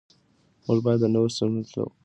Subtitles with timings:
[0.65, 1.85] موږ بايد د نورو سيمو له لغتونو زده کړو.